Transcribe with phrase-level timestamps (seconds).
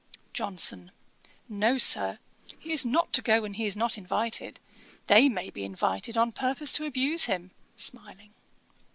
[0.33, 0.91] JOHNSON.
[1.47, 2.17] 'No, Sir;
[2.57, 4.59] he is not to go when he is not invited.
[5.05, 8.33] They may be invited on purpose to abuse him' (smiling).